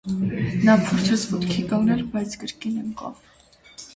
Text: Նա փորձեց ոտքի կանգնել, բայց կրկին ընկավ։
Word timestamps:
Նա 0.69 0.75
փորձեց 0.85 1.25
ոտքի 1.33 1.67
կանգնել, 1.73 2.01
բայց 2.15 2.35
կրկին 2.45 2.79
ընկավ։ 2.87 3.21